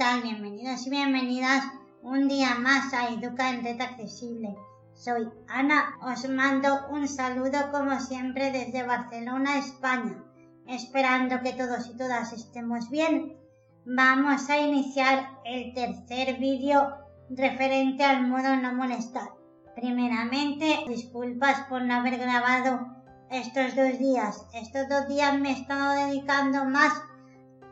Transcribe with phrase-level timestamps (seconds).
[0.00, 1.62] Bienvenidos y bienvenidas
[2.00, 4.56] un día más a Educa en Red Accesible.
[4.94, 10.24] Soy Ana, os mando un saludo como siempre desde Barcelona, España.
[10.66, 13.36] Esperando que todos y todas estemos bien,
[13.84, 16.96] vamos a iniciar el tercer vídeo
[17.28, 19.28] referente al modo no molestar.
[19.76, 22.86] Primeramente, disculpas por no haber grabado
[23.30, 24.46] estos dos días.
[24.54, 26.94] Estos dos días me he estado dedicando más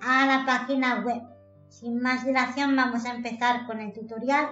[0.02, 1.37] a la página web.
[1.68, 4.48] Sin más dilación vamos a empezar con el tutorial.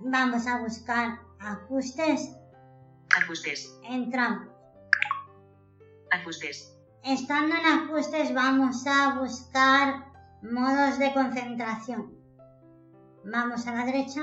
[0.00, 2.30] Vamos a buscar ajustes.
[3.16, 3.74] Ajustes.
[3.84, 4.48] Entramos.
[6.10, 6.74] Ajustes.
[7.04, 10.04] Estando en ajustes vamos a buscar
[10.42, 12.14] modos de concentración.
[13.24, 14.22] Vamos a la derecha.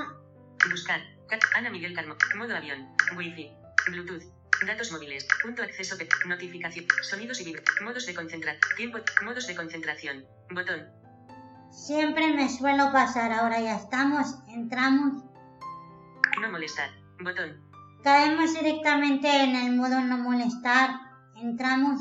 [0.70, 1.00] Buscar.
[1.28, 2.16] Cat- Ana Miguel Carmo.
[2.38, 2.88] Modo avión.
[3.18, 3.52] Wi-Fi.
[3.92, 4.24] Bluetooth.
[4.66, 5.28] Datos móviles.
[5.44, 5.96] Punto acceso.
[6.26, 6.86] Notificación.
[7.02, 7.64] Sonidos y vibra.
[7.84, 8.62] Modos de concentración.
[8.78, 9.00] Tiempo.
[9.24, 10.26] Modos de concentración.
[10.52, 10.88] Botón.
[11.76, 13.34] Siempre me suelo pasar.
[13.34, 14.36] Ahora ya estamos.
[14.48, 15.24] Entramos.
[16.42, 16.90] No molestar.
[17.22, 17.62] Botón.
[18.02, 20.90] Caemos directamente en el modo no molestar.
[21.36, 22.00] Entramos.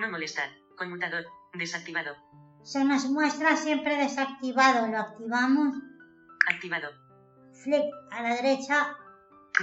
[0.00, 0.50] No molestar.
[0.76, 1.24] Conmutador.
[1.54, 2.14] Desactivado.
[2.62, 4.86] Se nos muestra siempre desactivado.
[4.86, 5.74] Lo activamos.
[6.52, 6.88] Activado.
[7.54, 8.96] Flick a la derecha.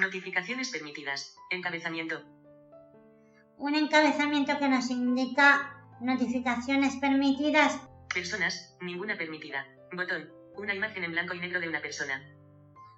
[0.02, 1.38] Notificaciones permitidas.
[1.52, 2.22] Encabezamiento.
[3.58, 7.80] Un encabezamiento que nos indica notificaciones permitidas.
[8.16, 8.78] Personas.
[8.80, 9.68] Ninguna permitida.
[9.92, 10.32] Botón.
[10.56, 12.24] Una imagen en blanco y negro de una persona.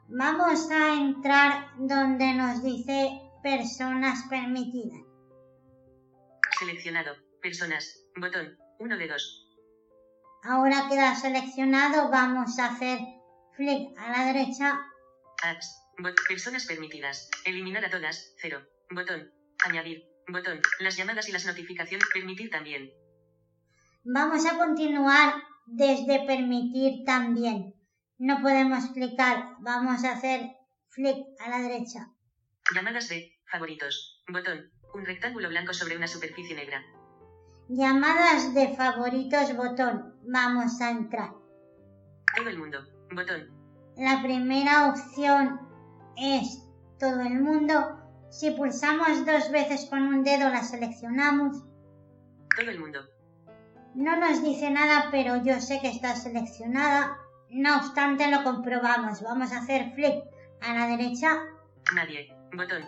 [0.09, 5.02] Vamos a entrar donde nos dice personas permitidas.
[6.59, 7.16] Seleccionado.
[7.42, 8.06] Personas.
[8.16, 8.59] Botón.
[8.78, 9.47] 1 de 2.
[10.44, 12.12] Ahora queda seleccionado.
[12.12, 13.00] Vamos a hacer
[13.56, 14.80] flick a la derecha.
[15.42, 15.81] Apps.
[15.97, 16.16] Bot.
[16.28, 17.28] Personas permitidas.
[17.44, 18.36] Eliminar a todas.
[18.38, 18.62] 0.
[18.92, 19.31] Botón.
[19.66, 20.03] Añadir.
[20.28, 20.62] Botón.
[20.80, 22.08] Las llamadas y las notificaciones.
[22.13, 22.94] Permitir también.
[24.09, 25.34] Vamos a continuar
[25.66, 27.75] desde permitir también.
[28.18, 29.57] No podemos clicar.
[29.59, 30.56] Vamos a hacer
[30.88, 32.07] flick a la derecha.
[32.73, 33.34] Llamadas de.
[33.51, 34.23] Favoritos.
[34.31, 34.72] Botón.
[34.94, 36.81] Un rectángulo blanco sobre una superficie negra.
[37.68, 40.16] Llamadas de favoritos botón.
[40.24, 41.31] Vamos a entrar.
[42.38, 42.79] Todo el mundo.
[43.13, 43.51] Botón.
[43.97, 45.59] La primera opción
[46.16, 46.63] es
[46.97, 47.74] todo el mundo.
[48.31, 51.62] Si pulsamos dos veces con un dedo la seleccionamos.
[52.57, 53.17] Todo el mundo.
[53.97, 57.18] No nos dice nada, pero yo sé que está seleccionada.
[57.50, 59.24] No obstante, lo comprobamos.
[59.24, 60.24] Vamos a hacer flick
[60.62, 61.30] a la derecha.
[61.96, 62.31] Nadie.
[62.53, 62.84] Botón.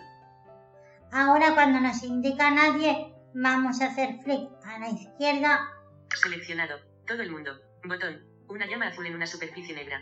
[1.10, 5.68] Ahora cuando nos indica nadie, vamos a hacer flick a la izquierda.
[6.14, 6.78] Seleccionado.
[7.08, 7.60] Todo el mundo.
[7.84, 8.24] Botón.
[8.48, 10.00] Una llama azul en una superficie negra.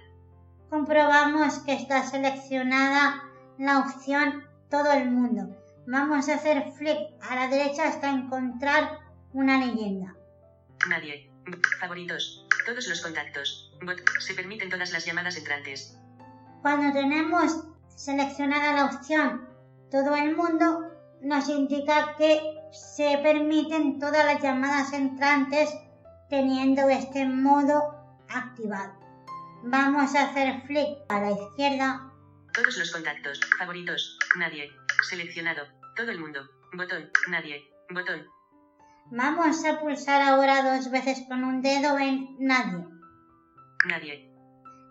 [0.69, 3.23] Comprobamos que está seleccionada
[3.57, 5.57] la opción todo el mundo.
[5.87, 8.99] Vamos a hacer flick a la derecha hasta encontrar
[9.33, 10.18] una leyenda.
[10.87, 11.31] Nadie.
[11.81, 12.47] Favoritos.
[12.67, 13.73] Todos los contactos.
[13.83, 13.99] Bot.
[14.21, 15.97] Se permiten todas las llamadas entrantes.
[16.63, 17.65] Cuando tenemos
[17.97, 19.49] seleccionada la opción
[19.91, 22.41] todo el mundo, nos indica que
[22.73, 25.71] se permiten todas las llamadas entrantes
[26.29, 27.95] teniendo este modo
[28.29, 28.93] activado.
[29.65, 32.13] Vamos a hacer flick a la izquierda.
[32.55, 33.41] Todos los contactos.
[33.59, 34.19] Favoritos.
[34.37, 34.71] Nadie.
[35.09, 35.65] Seleccionado.
[35.97, 36.49] Todo el mundo.
[36.75, 37.11] Botón.
[37.29, 37.65] Nadie.
[37.91, 38.27] Botón.
[39.11, 42.85] Vamos a pulsar ahora dos veces con un dedo en nadie.
[43.87, 44.31] Nadie.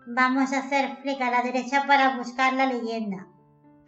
[0.08, 3.28] Vamos a hacer flick a la derecha para buscar la leyenda.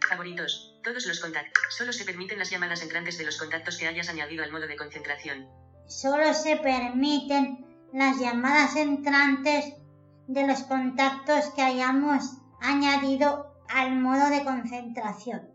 [0.07, 0.79] Favoritos.
[0.83, 1.63] Todos los contactos.
[1.69, 4.77] Solo se permiten las llamadas entrantes de los contactos que hayas añadido al modo de
[4.77, 5.47] concentración.
[5.87, 9.73] Solo se permiten las llamadas entrantes
[10.27, 15.49] de los contactos que hayamos añadido al modo de concentración.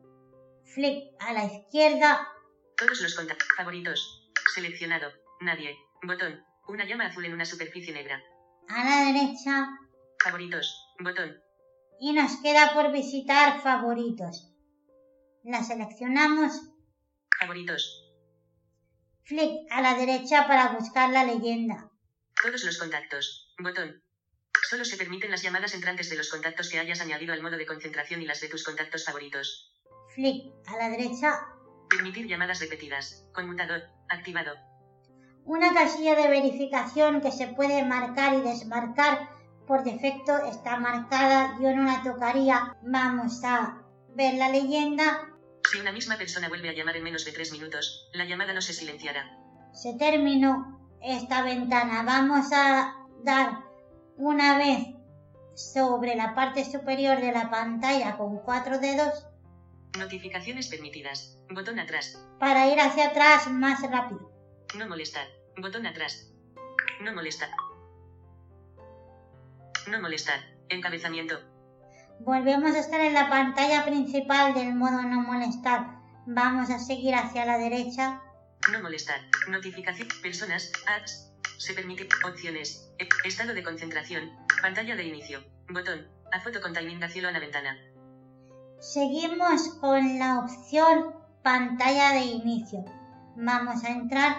[0.64, 2.28] Flick a la izquierda.
[2.76, 3.48] Todos los contactos.
[3.56, 4.25] Favoritos.
[4.54, 5.10] Seleccionado.
[5.40, 5.76] Nadie.
[6.02, 6.42] Botón.
[6.68, 8.20] Una llama azul en una superficie negra.
[8.68, 9.68] a la derecha
[10.22, 10.94] Favoritos.
[10.98, 11.36] Botón.
[12.00, 14.52] y nos queda por visitar favoritos.
[15.44, 16.52] La seleccionamos,
[17.38, 18.02] Favoritos.
[19.24, 21.88] flick a la derecha para buscar la leyenda.
[22.42, 23.54] Todos los contactos.
[23.58, 24.02] Botón.
[24.68, 27.66] Solo se permiten las llamadas entrantes de los contactos que hayas añadido al modo de
[27.66, 29.72] concentración y las de tus contactos favoritos.
[30.14, 31.38] Flick a la derecha,
[31.88, 33.26] Permitir llamadas repetidas.
[33.32, 33.82] Conmutador.
[34.08, 34.52] Activado.
[35.44, 39.28] una casilla de verificación que se puede marcar y desmarcar.
[39.66, 42.76] Por defecto está marcada, yo no la tocaría.
[42.82, 43.82] Vamos a
[44.14, 45.28] ver la leyenda.
[45.70, 48.60] Si una misma persona vuelve a llamar en menos de tres minutos, la llamada no
[48.60, 49.38] se silenciará.
[49.72, 52.02] Se terminó esta ventana.
[52.04, 52.94] Vamos a
[53.24, 53.64] dar
[54.16, 54.86] una vez
[55.54, 59.26] sobre la parte superior de la pantalla con cuatro dedos
[59.98, 61.38] Notificaciones permitidas.
[61.50, 62.22] Botón atrás.
[62.38, 64.30] para ir hacia atrás más rápido.
[64.76, 65.26] No molestar.
[65.56, 66.30] Botón atrás.
[67.00, 67.48] No molestar.
[69.88, 70.40] No molestar.
[70.68, 71.40] Encabezamiento.
[72.20, 75.86] Volvemos a estar en la pantalla principal del modo no molestar.
[76.26, 78.20] Vamos a seguir hacia la derecha.
[78.72, 79.20] No molestar.
[79.48, 80.08] Notificación.
[80.22, 80.72] Personas.
[80.86, 81.32] Ads.
[81.58, 82.08] Se permite.
[82.24, 82.90] Opciones.
[83.24, 84.30] Estado de concentración.
[84.60, 85.42] Pantalla de inicio.
[85.70, 86.06] Botón.
[86.32, 87.78] A foto con timing hacia la ventana.
[88.80, 92.84] Seguimos con la opción pantalla de inicio.
[93.36, 94.36] Vamos a entrar,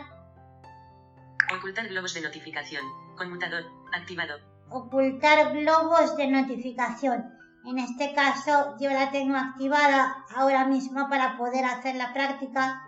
[1.56, 2.84] Ocultar globos de notificación.
[3.16, 3.64] Conmutador.
[3.94, 4.38] Activado.
[4.70, 7.34] ocultar globos de notificación.
[7.66, 12.84] En este caso yo la tengo activada ahora mismo para poder hacer la práctica.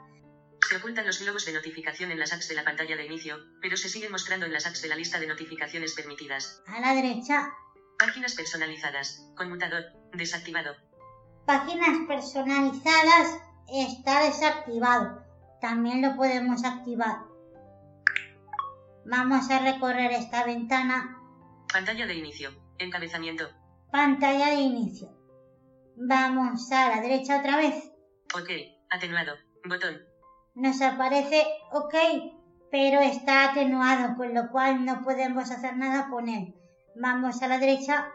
[0.70, 3.78] Se ocultan los globos de notificación en las apps de la pantalla de inicio, pero
[3.78, 6.62] se siguen mostrando en las apps de la lista de notificaciones permitidas.
[6.68, 7.50] A la derecha,
[7.98, 9.26] Páginas personalizadas.
[9.36, 9.84] Conmutador.
[10.14, 10.74] Desactivado.
[11.50, 13.42] Páginas personalizadas
[13.74, 15.26] está desactivado.
[15.60, 17.24] También lo podemos activar.
[19.04, 21.18] Vamos a recorrer esta ventana
[21.74, 22.52] Pantalla de inicio.
[22.78, 23.50] Encabezamiento.
[23.92, 25.10] Pantalla de inicio.
[25.96, 27.94] Vamos a la derecha otra vez.
[28.36, 28.50] OK.
[28.92, 29.34] Atenuado.
[29.66, 29.98] Botón.
[30.54, 31.96] Nos aparece OK,
[32.70, 36.54] pero está atenuado, con lo cual no podemos hacer nada con él.
[36.96, 38.12] Vamos a la derecha.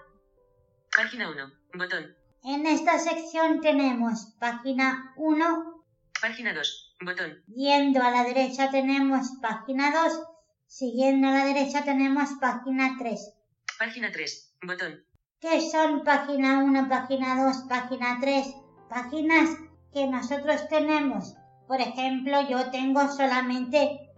[0.97, 1.53] Página 1.
[1.75, 2.24] Botón.
[2.47, 5.85] En esta sección tenemos página 1.
[6.21, 6.97] Página 2.
[7.01, 7.43] Botón.
[7.47, 10.21] Yendo a la derecha tenemos página 2.
[10.67, 13.33] Siguiendo a la derecha tenemos página 3.
[13.79, 14.57] Página 3.
[14.63, 15.03] Botón.
[15.41, 18.55] ¿Qué son página 1, página 2, página 3?
[18.91, 19.49] Páginas
[19.91, 21.37] que nosotros tenemos.
[21.67, 24.13] Por ejemplo, yo tengo solamente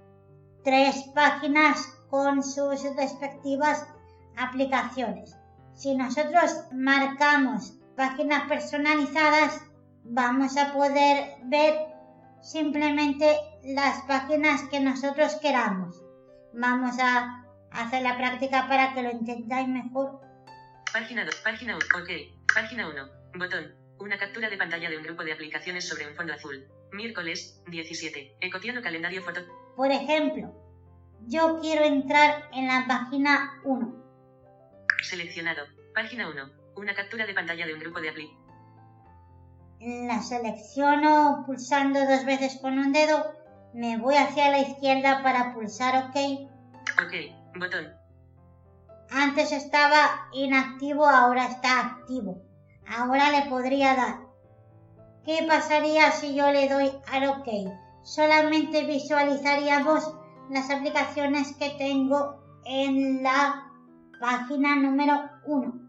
[0.65, 3.87] tres páginas con sus respectivas
[4.37, 5.37] aplicaciones.
[5.75, 9.63] Si nosotros marcamos páginas personalizadas,
[10.05, 11.75] vamos a poder ver
[12.43, 16.03] simplemente las páginas que nosotros queramos.
[16.53, 20.21] Vamos a hacer la práctica para que lo entendáis mejor.
[20.93, 21.35] Página 2.
[21.37, 22.03] Página 1.
[22.03, 22.11] OK.
[22.55, 23.09] Página 1.
[23.39, 23.75] Botón.
[23.99, 26.69] Una captura de pantalla de un grupo de aplicaciones sobre un fondo azul.
[26.93, 28.37] Miércoles, 17.
[28.41, 29.41] Ecotiano calendario foto.
[29.75, 30.55] Por ejemplo,
[31.27, 34.05] yo quiero entrar en la página 1.
[35.03, 35.65] Seleccionado.
[35.95, 36.66] Página 1.
[36.77, 38.31] Una captura de pantalla de un grupo de apli.
[39.81, 43.33] La selecciono pulsando dos veces con un dedo.
[43.73, 46.17] Me voy hacia la izquierda para pulsar OK.
[47.03, 47.59] OK.
[47.59, 47.93] Botón.
[49.11, 52.43] Antes estaba inactivo, ahora está activo.
[52.87, 54.19] Ahora le podría dar.
[55.25, 57.49] ¿Qué pasaría si yo le doy al OK?
[58.03, 60.15] Solamente visualizaríamos
[60.51, 63.71] las aplicaciones que tengo en la
[64.21, 65.86] página número 1.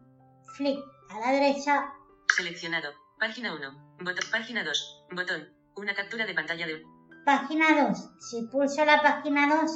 [0.58, 1.94] Flick a la derecha.
[2.36, 2.92] Seleccionado.
[3.20, 3.98] Página 1.
[4.00, 4.26] Botón.
[4.32, 5.06] Página 2.
[5.12, 5.48] Botón.
[5.76, 7.24] Una captura de pantalla de un.
[7.26, 8.10] Página 2.
[8.20, 9.72] Si pulso la página 2,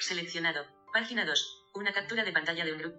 [0.00, 0.64] Seleccionado.
[0.92, 1.66] Página 2.
[1.74, 2.98] Una captura de pantalla de un grupo.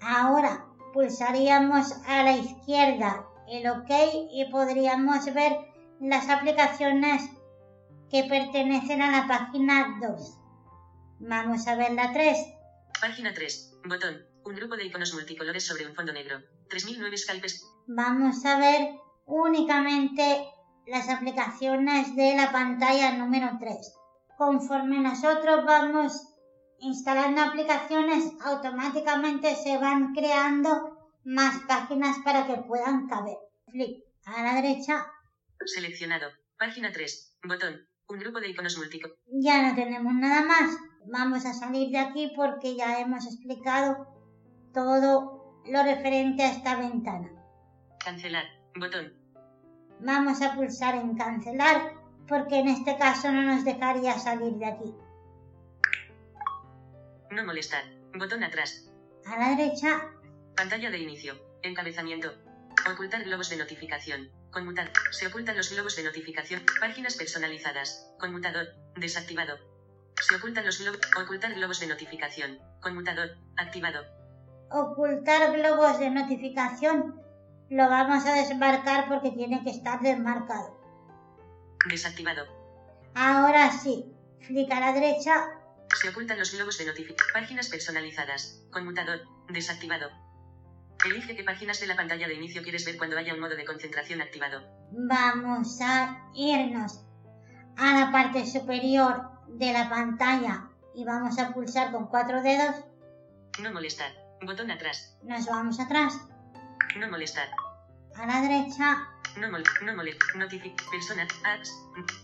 [0.00, 3.90] ahora pulsaríamos a la izquierda el OK
[4.32, 5.52] y podríamos ver
[6.00, 7.30] las aplicaciones
[8.10, 10.38] que pertenecen a la página 2.
[11.20, 12.38] Vamos a ver la 3.
[13.00, 13.80] Página 3.
[13.84, 14.27] Botón.
[14.48, 16.40] Un grupo de iconos multicolores sobre un fondo negro.
[16.70, 17.68] 3009 scalpes.
[17.86, 18.94] Vamos a ver
[19.26, 20.24] únicamente
[20.86, 23.76] las aplicaciones de la pantalla número 3.
[24.38, 26.34] Conforme nosotros vamos
[26.78, 33.36] instalando aplicaciones, automáticamente se van creando más páginas para que puedan caber.
[33.70, 35.12] Flick a la derecha.
[35.66, 36.30] Seleccionado.
[36.58, 37.36] Página 3.
[37.46, 37.86] Botón.
[38.08, 39.20] Un grupo de iconos multicolores.
[39.26, 40.74] Ya no tenemos nada más.
[41.04, 44.17] Vamos a salir de aquí porque ya hemos explicado
[44.78, 47.28] todo lo referente a esta ventana.
[47.98, 48.44] Cancelar.
[48.76, 49.12] Botón.
[49.98, 51.94] Vamos a pulsar en cancelar
[52.28, 54.94] porque en este caso no nos dejaría salir de aquí.
[57.32, 57.82] No molestar.
[58.16, 58.88] Botón atrás.
[59.26, 60.12] A la derecha,
[60.56, 61.34] Pantalla de inicio.
[61.62, 62.32] Encabezamiento.
[62.92, 64.30] Ocultar globos de notificación.
[64.52, 64.92] Conmutar.
[65.10, 66.62] Se ocultan los globos de notificación.
[66.80, 68.12] Páginas personalizadas.
[68.20, 68.68] Conmutador.
[68.94, 69.58] Desactivado.
[70.20, 71.00] Se ocultan los globos.
[71.20, 72.60] Ocultar globos de notificación.
[72.80, 73.38] Conmutador.
[73.56, 74.27] Activado.
[74.70, 77.20] Ocultar globos de notificación,
[77.70, 80.78] lo vamos a desmarcar porque tiene que estar desmarcado.
[81.88, 82.46] Desactivado.
[83.14, 85.50] Ahora sí, flick a la derecha.
[86.00, 87.28] Se ocultan los globos de notificación.
[87.32, 88.62] Páginas personalizadas.
[88.70, 89.20] Conmutador.
[89.48, 90.08] Desactivado.
[91.04, 93.64] Elige qué páginas de la pantalla de inicio quieres ver cuando haya un modo de
[93.64, 94.62] concentración activado.
[94.90, 97.04] Vamos a irnos
[97.76, 102.74] a la parte superior de la pantalla y vamos a pulsar con cuatro dedos.
[103.62, 104.27] No molestar.
[104.42, 105.16] Botón atrás.
[105.22, 106.20] Nos vamos atrás.
[106.96, 107.48] No molestar.
[108.16, 109.08] A la derecha.
[109.36, 111.70] No mol no molest notific persona ads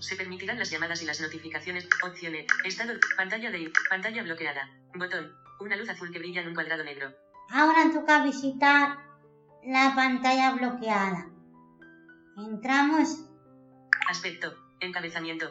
[0.01, 5.31] se permitirán las llamadas y las notificaciones opciones estado pantalla de pantalla bloqueada botón
[5.61, 7.13] una luz azul que brilla en un cuadrado negro
[7.51, 8.99] Ahora toca visitar
[9.65, 11.29] la pantalla bloqueada.
[12.37, 13.29] Entramos.
[14.09, 14.55] Aspecto.
[14.81, 15.47] Encabezamiento.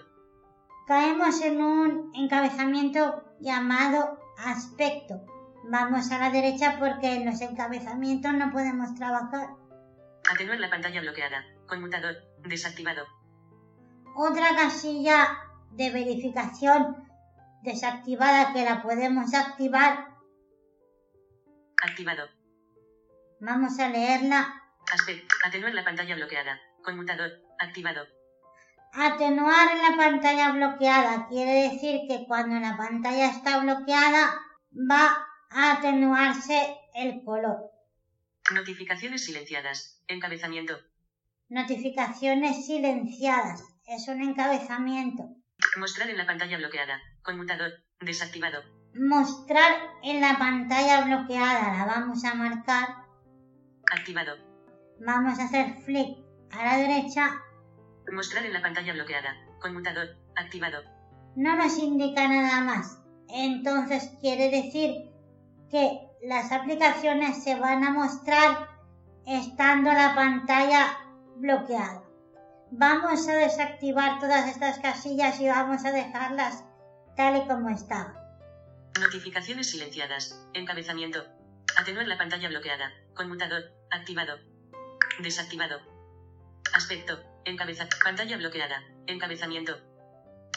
[0.88, 5.26] Caemos en un encabezamiento llamado aspecto.
[5.64, 9.50] Vamos a la derecha porque en los encabezamientos no podemos trabajar.
[10.32, 11.46] Atenuar la pantalla bloqueada.
[11.68, 12.16] Conmutador.
[12.40, 13.06] Desactivado.
[14.16, 15.40] Otra casilla
[15.72, 17.10] de verificación
[17.64, 20.14] desactivada que la podemos activar
[21.84, 22.30] Activado.
[23.42, 24.62] Vamos a leerla.
[24.94, 25.36] Aspecto.
[25.46, 26.58] Atenuar la pantalla bloqueada.
[26.82, 27.30] Conmutador.
[27.60, 28.08] Activado.
[28.94, 34.40] Atenuar la pantalla bloqueada quiere decir que cuando la pantalla está bloqueada
[34.90, 37.72] va a atenuarse el color.
[38.54, 40.02] Notificaciones silenciadas.
[40.08, 40.78] Encabezamiento.
[41.50, 43.64] Notificaciones silenciadas.
[43.86, 45.30] Es un encabezamiento.
[45.78, 47.00] Mostrar en la pantalla bloqueada.
[47.22, 47.72] Conmutador.
[48.00, 48.64] Desactivado
[48.96, 49.72] mostrar
[50.04, 51.78] en la pantalla bloqueada.
[51.78, 52.88] La vamos a marcar.
[53.92, 54.38] Activado.
[55.06, 56.18] Vamos a hacer flick
[56.52, 57.32] a la derecha.
[58.12, 59.36] Mostrar en la pantalla bloqueada.
[59.60, 60.10] Conmutador.
[60.36, 60.84] Activado.
[61.36, 63.00] No nos indica nada más.
[63.30, 65.13] Entonces quiere decir
[65.74, 68.70] que las aplicaciones se van a mostrar
[69.26, 71.00] estando la pantalla
[71.38, 72.04] bloqueada.
[72.70, 76.64] Vamos a desactivar todas estas casillas y vamos a dejarlas
[77.18, 78.14] tal y como estaban.
[79.00, 80.40] Notificaciones silenciadas.
[80.54, 81.26] Encabezamiento.
[81.76, 82.92] Atenuar la pantalla bloqueada.
[83.16, 83.64] Conmutador.
[83.90, 84.38] Activado.
[85.24, 85.80] Desactivado.
[86.76, 87.20] Aspecto.
[87.46, 87.88] Encabeza.
[88.04, 88.84] Pantalla bloqueada.
[89.08, 89.76] Encabezamiento.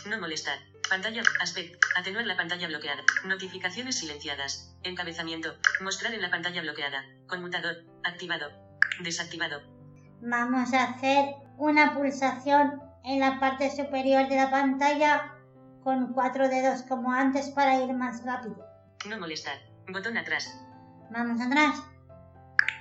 [0.04, 0.58] No molestar.
[0.88, 1.22] Pantalla.
[1.40, 1.78] Aspecto.
[1.96, 3.02] Atenuar la pantalla bloqueada.
[3.24, 4.76] Notificaciones silenciadas.
[4.82, 5.56] Encabezamiento.
[5.80, 7.04] Mostrar en la pantalla bloqueada.
[7.26, 7.84] Conmutador.
[8.04, 8.50] Activado.
[9.00, 9.62] Desactivado.
[10.22, 15.32] Vamos a hacer una pulsación en la parte superior de la pantalla
[15.82, 18.64] con cuatro dedos como antes para ir más rápido.
[19.08, 19.58] No molestar.
[19.92, 20.60] Botón atrás.
[21.10, 21.82] Vamos atrás.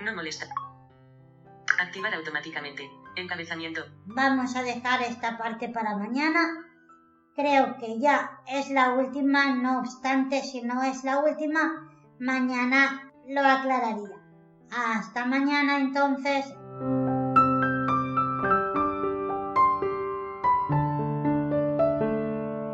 [0.02, 0.48] No molestar.
[1.80, 2.88] Activar automáticamente.
[3.16, 3.84] Encabezamiento.
[4.06, 6.66] Vamos a dejar esta parte para mañana.
[7.36, 11.86] Creo que ya es la última, no obstante, si no es la última,
[12.18, 14.16] mañana lo aclararía.
[14.70, 16.46] Hasta mañana entonces.